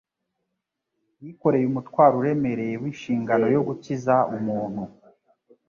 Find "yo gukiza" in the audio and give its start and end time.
3.55-4.15